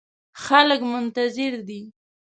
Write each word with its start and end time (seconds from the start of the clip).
خلګ 0.43 0.81
منتظر 0.91 1.51
دي 1.67 1.81